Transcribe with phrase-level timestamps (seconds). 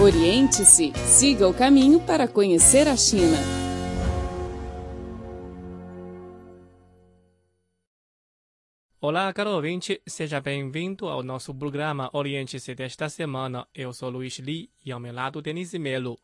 [0.00, 3.36] Oriente-se, siga o caminho para conhecer a China.
[9.00, 13.66] Olá, caro ouvinte, seja bem-vindo ao nosso programa Oriente-se desta semana.
[13.74, 16.16] Eu sou Luiz Li e ao meu lado Denise Melo.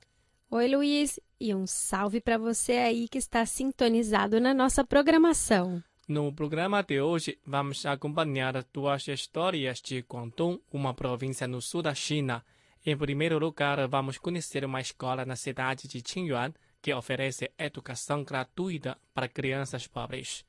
[0.52, 5.82] Oi, Luiz, e um salve para você aí que está sintonizado na nossa programação.
[6.06, 11.92] No programa de hoje, vamos acompanhar duas histórias de Guangdong, uma província no sul da
[11.92, 12.44] China.
[12.86, 16.52] Em primeiro lugar, vamos conhecer uma escola na cidade de Qingyuan
[16.82, 20.44] que oferece educação gratuita para crianças pobres.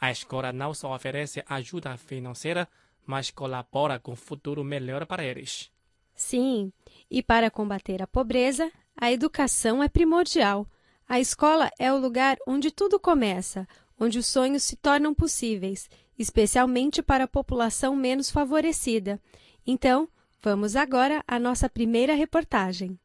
[0.00, 2.68] A escola não só oferece ajuda financeira,
[3.06, 5.70] mas colabora com um futuro melhor para eles.
[6.12, 6.72] Sim,
[7.08, 10.66] e para combater a pobreza, a educação é primordial.
[11.08, 17.00] A escola é o lugar onde tudo começa, onde os sonhos se tornam possíveis, especialmente
[17.00, 19.20] para a população menos favorecida.
[19.64, 20.08] Então,
[20.42, 22.98] Vamos agora à nossa primeira reportagem.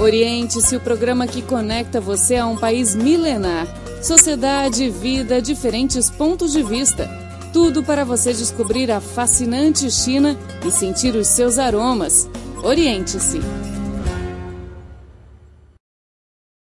[0.00, 3.66] Oriente-se o programa que conecta você a um país milenar.
[4.00, 7.08] Sociedade, vida, diferentes pontos de vista.
[7.52, 12.28] Tudo para você descobrir a fascinante China e sentir os seus aromas.
[12.62, 13.40] Oriente-se.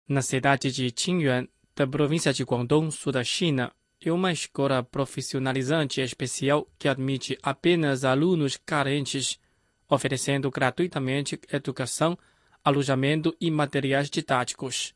[0.10, 3.72] Na cidade de Qingyuan, da província de Guangdong, sul da China,
[4.04, 9.40] é uma escola profissionalizante especial que admite apenas alunos carentes,
[9.88, 12.18] oferecendo gratuitamente educação,
[12.64, 14.96] alojamento e materiais didáticos.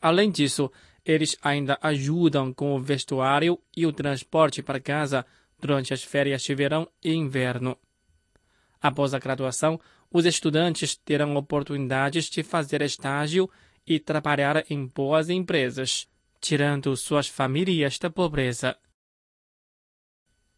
[0.00, 0.70] Além disso,
[1.04, 5.26] eles ainda ajudam com o vestuário e o transporte para casa
[5.60, 7.76] durante as férias de verão e inverno.
[8.80, 9.80] Após a graduação,
[10.12, 13.50] os estudantes terão oportunidades de fazer estágio
[13.84, 16.06] e trabalhar em boas empresas
[16.40, 18.76] tirando suas famílias da pobreza.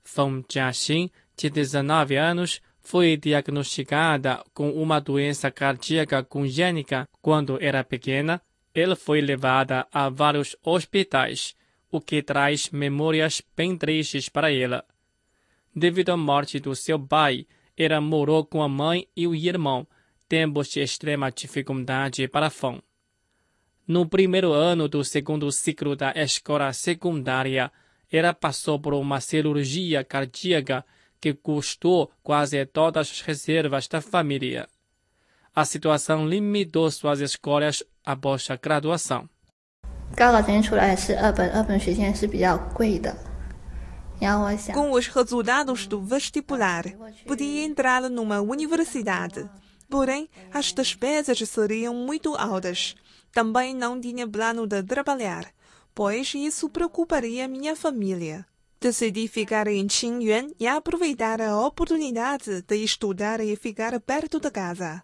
[0.03, 8.41] Feng Jiaxin, de 19 anos, foi diagnosticada com uma doença cardíaca congênita quando era pequena.
[8.75, 11.54] Ela foi levada a vários hospitais,
[11.91, 14.84] o que traz memórias bem tristes para ela.
[15.75, 17.47] Devido à morte do seu pai,
[17.77, 19.87] ela morou com a mãe e o irmão,
[20.28, 22.81] tempos de extrema dificuldade para Feng.
[23.86, 27.72] No primeiro ano do segundo ciclo da escola secundária,
[28.10, 30.84] ela passou por uma cirurgia cardíaca
[31.20, 34.68] que custou quase todas as reservas da família.
[35.54, 39.28] A situação limitou suas escolhas após a graduação.
[44.74, 46.84] Com os resultados do vestibular,
[47.26, 49.48] podia entrar numa universidade.
[49.88, 52.94] Porém, as despesas seriam muito altas
[53.32, 55.52] também não tinha plano de trabalhar,
[55.94, 58.46] pois isso preocuparia minha família.
[58.80, 65.02] Decidi ficar em Qingyuan e aproveitar a oportunidade de estudar e ficar perto de casa.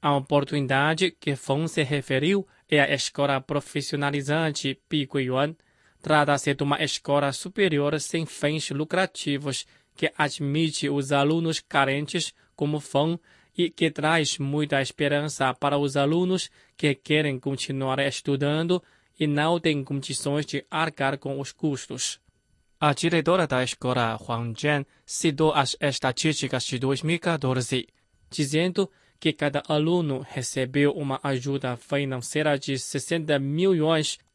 [0.00, 5.56] A oportunidade que Feng se referiu é a escola profissionalizante Piguiyuan.
[6.00, 9.66] Trata-se de uma escola superior sem fins lucrativos
[9.96, 13.18] que admite os alunos carentes como Feng
[13.56, 18.82] e que traz muita esperança para os alunos que querem continuar estudando
[19.18, 22.20] e não têm condições de arcar com os custos.
[22.78, 27.88] A diretora da escola, Huang Jian, citou as estatísticas de 2014,
[28.30, 33.72] dizendo que cada aluno recebeu uma ajuda financeira de 60 mil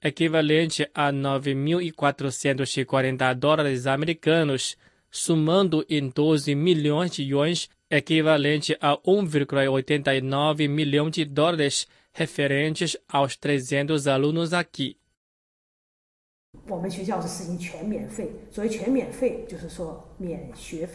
[0.02, 4.76] equivalente a 9.440 dólares americanos,
[5.12, 14.08] somando em 12 milhões de yuans equivalente a 1,89 milhão de dólares referentes aos 300
[14.08, 14.98] alunos aqui.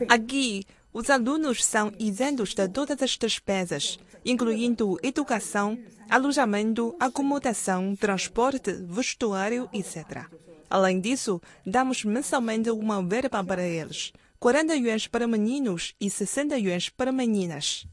[0.08, 5.78] Aqui, os alunos são isentos de todas as despesas, incluindo educação,
[6.10, 10.26] alojamento, acomodação, transporte, vestuário, etc.
[10.68, 16.88] Além disso, damos mensalmente uma verba para eles 40 yuans para meninos e 60 yuans
[16.88, 17.86] para meninas.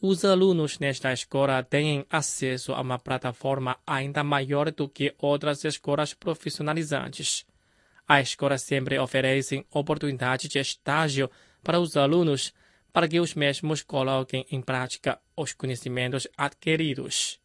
[0.00, 6.14] Os alunos nesta escola têm acesso a uma plataforma ainda maior do que outras escolas
[6.14, 7.44] profissionalizantes.
[8.08, 11.30] A escola sempre oferece oportunidade de estágio
[11.62, 12.54] para os alunos
[12.92, 17.40] para que os mesmos coloquem em prática os conhecimentos adquiridos.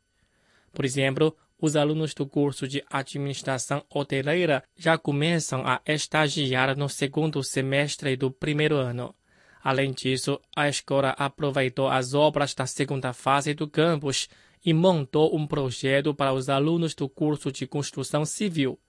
[0.73, 7.41] Por exemplo, os alunos do curso de administração hoteleira já começam a estagiar no segundo
[7.43, 9.15] semestre do primeiro ano.
[9.63, 14.29] Além disso, a escola aproveitou as obras da segunda fase do campus
[14.63, 18.79] e montou um projeto para os alunos do curso de construção civil.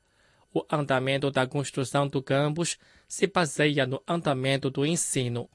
[0.52, 5.48] O andamento da construção do campus se baseia no andamento do ensino.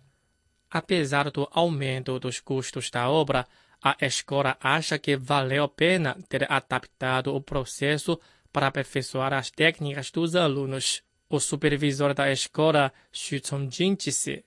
[0.72, 3.46] Apesar do aumento dos custos da obra,
[3.84, 8.18] a escola acha que valeu a pena ter adaptado o processo
[8.54, 11.04] para aperfeiçoar as técnicas dos alunos.
[11.30, 14.46] O supervisor da escola, Xu Chongjin, disse: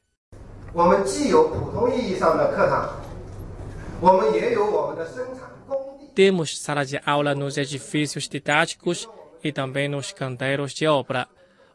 [6.14, 9.08] temos sala de aula nos edifícios didáticos
[9.42, 11.26] e também nos canteiros de obra.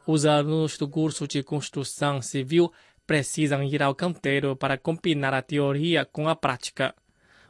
[0.08, 2.72] Os alunos do curso de construção civil
[3.10, 6.94] precisam ir ao canteiro para combinar a teoria com a prática.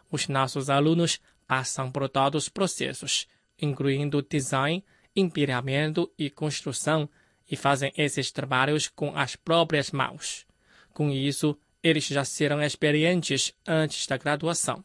[0.10, 3.28] Os nossos alunos passam por todos os processos,
[3.62, 4.82] incluindo design,
[5.14, 7.10] empilhamento e construção,
[7.52, 10.48] e fazem esses trabalhos com as próprias mãos.
[10.94, 14.82] Com isso, eles já serão experientes antes da graduação.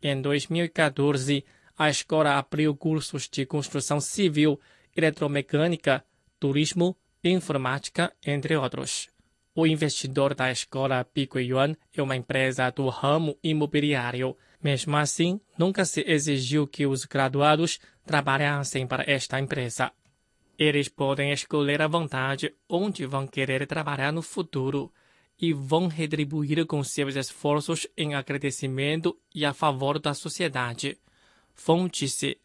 [0.00, 1.44] Em 2014,
[1.76, 4.60] a escola abriu cursos de construção civil,
[4.96, 6.04] eletromecânica,
[6.38, 9.12] turismo, informática, entre outros.
[9.56, 14.36] O investidor da escola Pico Yuan é uma empresa do ramo imobiliário.
[14.60, 19.92] Mesmo assim, nunca se exigiu que os graduados trabalhassem para esta empresa.
[20.58, 24.92] Eles podem escolher à vontade onde vão querer trabalhar no futuro
[25.40, 30.98] e vão retribuir com seus esforços em agradecimento e a favor da sociedade.
[31.54, 32.38] Fonte-se.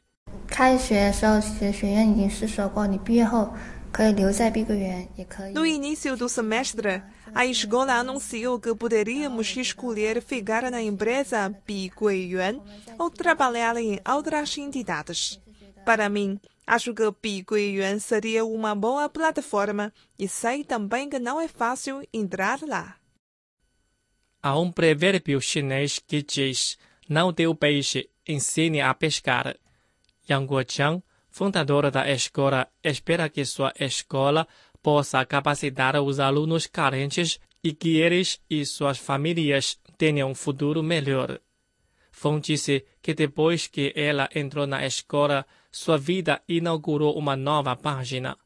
[5.54, 7.04] No início do semestre,
[7.34, 12.62] a escola anunciou que poderíamos escolher ficar na empresa Bi Yuan
[12.98, 15.40] ou trabalhar em outras entidades.
[15.86, 21.42] Para mim, acho que Bi Yuan seria uma boa plataforma e sei também que não
[21.42, 22.96] é fácil entrar lá.
[24.42, 26.78] Há um provérbio chinês que diz:
[27.10, 29.58] Não dê o peixe, ensine a pescar.
[30.30, 34.47] Yang Guoqiang fundadora da escola, espera que sua escola
[34.83, 41.41] possa capacitar os alunos carentes e que eles e suas famílias tenham um futuro melhor.
[42.13, 48.37] Fong disse que depois que ela entrou na escola, sua vida inaugurou uma nova página.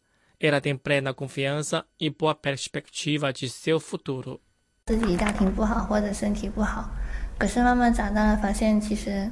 [0.41, 4.41] Ela tem plena confiança e boa perspectiva de seu futuro.
[4.87, 6.89] 自己家庭不好或者身体不好，
[7.37, 9.31] 可是慢慢长大了，发现其实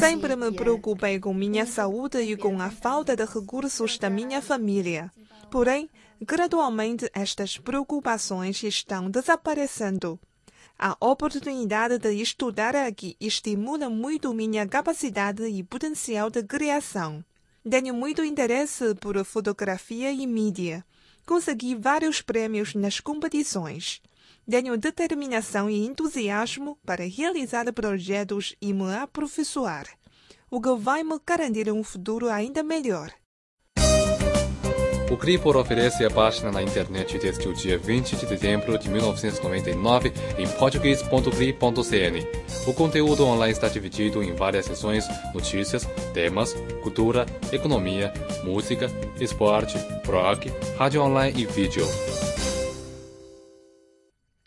[0.00, 5.08] Sempre me preocupei com minha saúde e com a falta de recursos da minha família.
[5.52, 5.88] Porém,
[6.20, 10.18] gradualmente estas preocupações estão desaparecendo.
[10.76, 17.24] A oportunidade de estudar aqui estimula muito minha capacidade e potencial de criação.
[17.62, 20.84] Tenho muito interesse por fotografia e mídia.
[21.24, 24.02] Consegui vários prêmios nas competições
[24.48, 29.86] tenho determinação e entusiasmo para realizar projetos e me aperfeiçoar,
[30.50, 33.12] o que vai me garantir um futuro ainda melhor.
[35.12, 40.10] O Cripor oferece a página na internet desde o dia 20 de dezembro de 1999
[40.38, 42.26] em português.cri.cn.
[42.66, 48.10] O conteúdo online está dividido em várias seções, notícias, temas, cultura, economia,
[48.42, 48.90] música,
[49.20, 51.86] esporte, rock, rádio online e vídeo.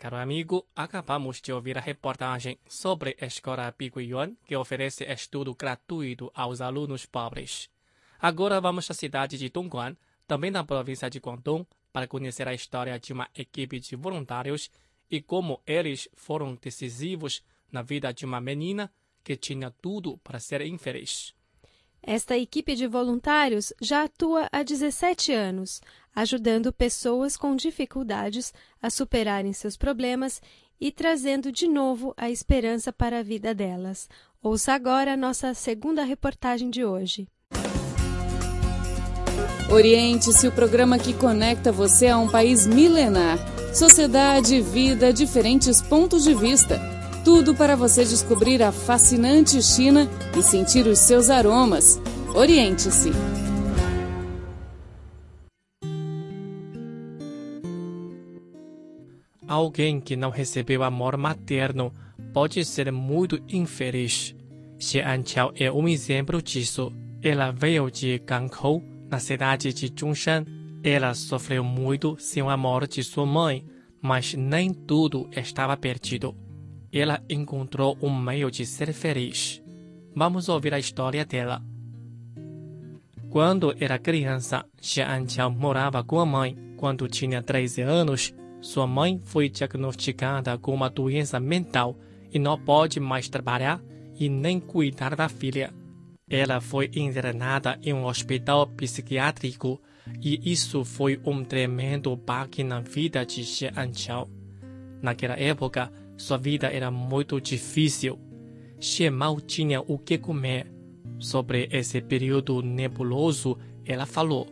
[0.06, 6.32] Caro amigo, acabamos de ouvir a reportagem sobre a Escola Yuan, que oferece estudo gratuito
[6.36, 7.72] aos alunos pobres.
[8.20, 9.98] Agora vamos à cidade de Dongguan,
[10.28, 14.70] também na província de Guangdong, para conhecer a história de uma equipe de voluntários
[15.10, 18.94] e como eles foram decisivos na vida de uma menina
[19.24, 21.34] que tinha tudo para ser infeliz.
[22.08, 25.82] Esta equipe de voluntários já atua há 17 anos,
[26.16, 30.40] ajudando pessoas com dificuldades a superarem seus problemas
[30.80, 34.08] e trazendo de novo a esperança para a vida delas.
[34.40, 37.28] Ouça agora a nossa segunda reportagem de hoje.
[39.72, 43.40] Oriente-se o programa que conecta você a um país milenar.
[43.74, 46.95] Sociedade, vida, diferentes pontos de vista
[47.26, 52.00] tudo para você descobrir a fascinante China e sentir os seus aromas.
[52.36, 53.12] Oriente-se!
[59.48, 61.92] Alguém que não recebeu amor materno
[62.32, 64.36] pode ser muito infeliz.
[64.78, 66.92] Xie Anqiao é um exemplo disso.
[67.24, 70.46] Ela veio de Gankou, na cidade de Zhongshan.
[70.84, 73.66] Ela sofreu muito sem o amor de sua mãe,
[74.00, 76.45] mas nem tudo estava perdido
[76.98, 79.62] ela encontrou um meio de ser feliz.
[80.16, 81.62] Vamos ouvir a história dela.
[83.30, 86.58] Quando era criança, Xian Qiao morava com a mãe.
[86.78, 91.98] Quando tinha 13 anos, sua mãe foi diagnosticada com uma doença mental
[92.32, 93.82] e não pode mais trabalhar
[94.18, 95.74] e nem cuidar da filha.
[96.30, 99.82] Ela foi internada em um hospital psiquiátrico,
[100.22, 104.30] e isso foi um tremendo baque na vida de Xie Anqiao.
[105.02, 108.20] Naquela época, sua vida era muito difícil.
[108.80, 110.72] Xie mal tinha o que comer.
[111.20, 114.48] Sobre esse período nebuloso, ela falou: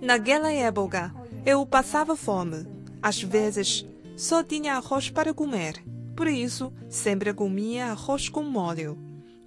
[0.00, 1.14] Naquela época,
[1.44, 2.66] eu passava fome.
[3.00, 3.86] Às vezes,
[4.16, 5.82] só tinha arroz para comer.
[6.16, 8.98] Por isso, sempre comia arroz com molho.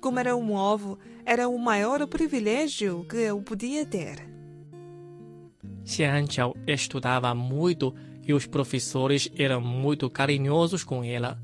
[0.02, 4.35] Comer um ovo era o maior privilégio que eu podia ter.
[5.86, 11.40] Xianqiao estudava muito e os professores eram muito carinhosos com ela.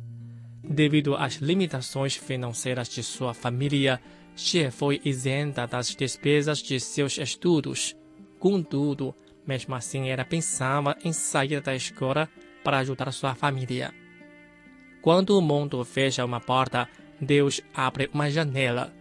[0.63, 4.01] Devido às limitações financeiras de sua família,
[4.35, 7.95] Xie foi isenta das despesas de seus estudos.
[8.39, 9.13] Contudo,
[9.45, 12.27] mesmo assim, ela pensava em sair da escola
[12.63, 13.93] para ajudar sua família.
[15.01, 16.87] Quando o mundo fecha uma porta,
[17.19, 18.93] Deus abre uma janela.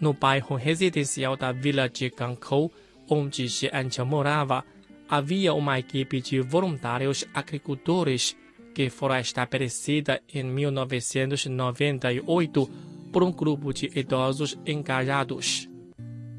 [0.00, 2.72] No bairro residencial da vila de Gangkou,
[3.08, 4.64] onde Xie Anqiao morava,
[5.08, 8.36] havia uma equipe de voluntários agricultores
[8.74, 12.70] que fora estabelecida em 1998
[13.12, 15.68] por um grupo de idosos engajados.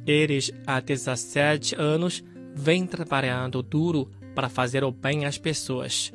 [0.05, 6.13] Eles, há 17 anos, vêm trabalhando duro para fazer o bem às pessoas.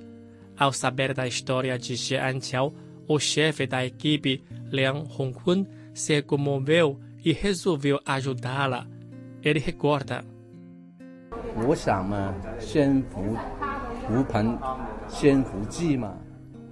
[0.57, 2.75] Ao saber da história de Xie Anqiao,
[3.09, 8.87] o chefe da equipe, Liang Hongkun, se comoveu e resolveu ajudá-la.
[9.43, 10.23] Ele recorda.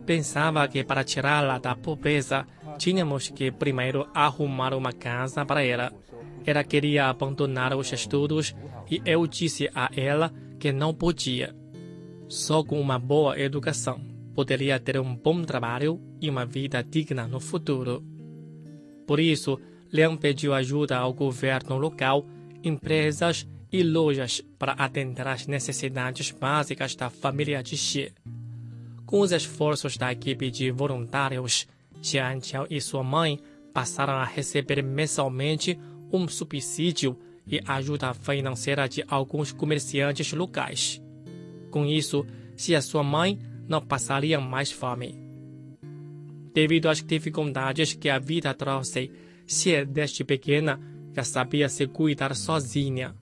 [0.06, 2.46] Pensava que para tirá-la da pobreza,
[2.78, 5.92] tínhamos que primeiro arrumar uma casa para ela.
[6.46, 8.54] Ela queria abandonar os estudos
[8.90, 11.54] e eu disse a ela que não podia.
[12.26, 14.00] Só com uma boa educação
[14.34, 18.04] poderia ter um bom trabalho e uma vida digna no futuro.
[19.06, 19.58] Por isso,
[19.92, 22.24] Leão pediu ajuda ao governo local,
[22.62, 28.12] empresas e lojas para atender às necessidades básicas da família de Xie.
[29.04, 31.66] Com os esforços da equipe de voluntários,
[32.02, 33.38] Xianqiao e sua mãe
[33.72, 35.78] passaram a receber mensalmente
[36.12, 41.00] um subsídio e ajuda financeira de alguns comerciantes locais.
[41.70, 45.18] Com isso, se a sua mãe não passaria mais fome.
[46.54, 49.10] Devido às dificuldades que a vida trouxe,
[49.46, 50.80] Xie desde pequena
[51.14, 53.14] já sabia se cuidar sozinha.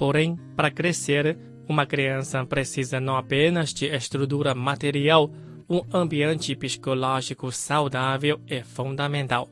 [0.00, 1.36] Porém, para crescer,
[1.68, 5.30] uma criança precisa não apenas de estrutura material,
[5.68, 9.46] um ambiente psicológico saudável é fundamental.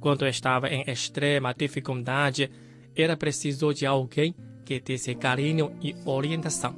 [0.00, 2.50] Quando estava em extrema dificuldade,
[2.96, 4.34] era preciso de alguém
[4.64, 6.74] que desse carinho e orientação.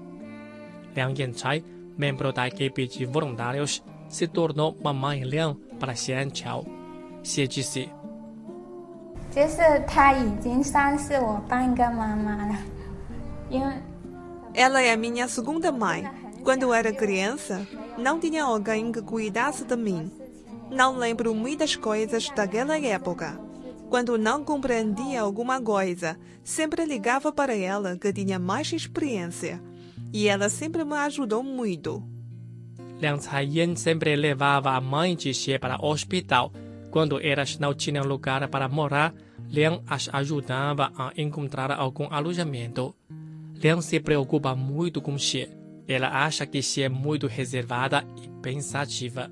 [0.97, 1.63] Liang Yanchai,
[1.97, 6.67] membro da equipe de voluntários, se tornou mamãe Liang para Xian Chao.
[7.23, 7.89] Xie disse:
[14.55, 16.09] Ela é minha segunda mãe.
[16.43, 17.67] Quando era criança,
[17.99, 20.11] não tinha alguém que cuidasse de mim.
[20.71, 23.41] Não lembro muitas coisas daquela época.
[23.89, 29.63] Quando não compreendia alguma coisa, sempre ligava para ela que tinha mais experiência.
[30.13, 32.03] E ela sempre me ajudou muito.
[33.01, 36.53] Liang Caiyan sempre levava a mãe de Xie para o hospital.
[36.91, 39.15] Quando elas não tinham lugar para morar,
[39.51, 42.95] Liang as ajudava a encontrar algum alojamento.
[43.65, 45.49] Liang se preocupa muito com Xie.
[45.89, 49.31] Ela acha que Xie é muito reservada e pensativa.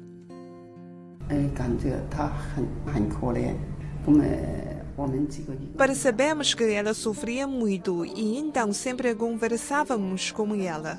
[5.77, 10.99] Percebemos que ela sofria muito e então sempre conversávamos com ela.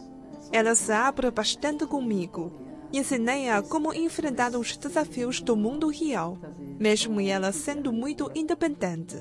[0.52, 2.54] Ela se abre bastante comigo.
[2.94, 6.38] Ensinei-a como enfrentar os desafios do mundo real,
[6.80, 9.16] mesmo ela sendo muito independente.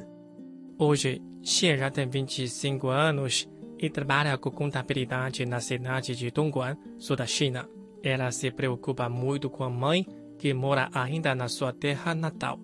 [0.78, 3.48] Hoje, Xie já tem 25 anos
[3.82, 7.68] e trabalha com contabilidade na cidade de Dongguan, sul da China.
[8.00, 10.06] Ela se preocupa muito com a mãe,
[10.38, 12.60] que mora ainda na sua terra natal.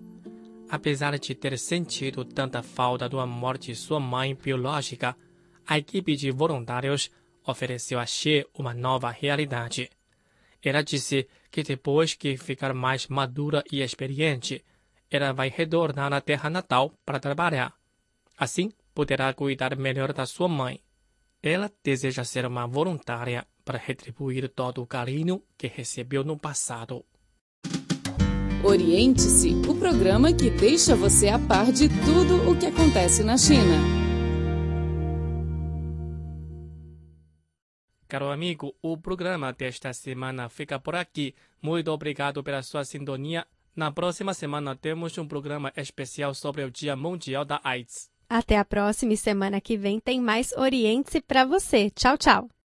[0.69, 5.13] Apesar de ter sentido tanta falta do amor de sua mãe biológica,
[5.67, 7.11] a equipe de voluntários
[7.45, 9.89] ofereceu a Xie uma nova realidade.
[10.63, 14.63] Ela disse que depois que ficar mais madura e experiente,
[15.11, 17.73] ela vai retornar à terra natal para trabalhar.
[18.37, 20.79] Assim, poderá cuidar melhor da sua mãe.
[21.41, 27.05] Ela deseja ser uma voluntária para retribuir todo o carinho que recebeu no passado.
[28.61, 33.77] Oriente-se o programa que deixa você a par de tudo o que acontece na China.
[38.05, 41.33] Caro amigo, o programa desta semana fica por aqui.
[41.61, 43.47] Muito obrigado pela sua sintonia.
[43.73, 48.11] Na próxima semana temos um programa especial sobre o Dia Mundial da AIDS.
[48.29, 51.89] Até a próxima e semana que vem tem mais Oriente para você.
[51.89, 52.49] Tchau, tchau.